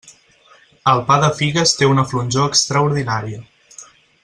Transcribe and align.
El 0.93 1.01
pa 1.09 1.17
de 1.25 1.29
figues 1.41 1.75
té 1.81 1.91
una 1.91 2.07
flonjor 2.13 2.51
extraordinària. 2.53 3.45